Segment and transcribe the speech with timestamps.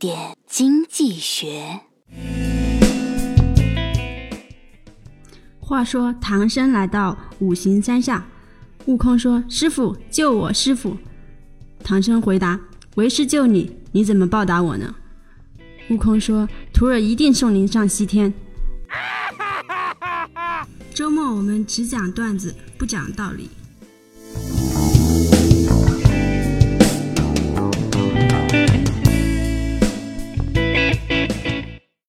[0.00, 1.78] 点经济学。
[5.58, 8.26] 话说唐僧来到五行山下，
[8.86, 10.50] 悟空说：“师傅，救我！
[10.50, 10.96] 师傅！”
[11.84, 12.58] 唐僧回答
[12.96, 14.94] ：“为师救你，你怎么报答我呢？”
[15.90, 18.32] 悟空说：“徒儿一定送您上西天。”
[20.94, 23.50] 周末我们只讲段子，不讲道理。